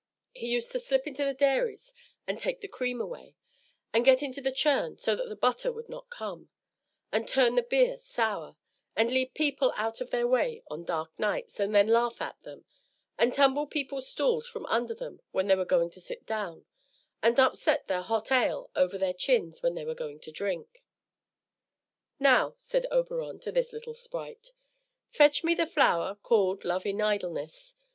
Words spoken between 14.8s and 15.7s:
them when they were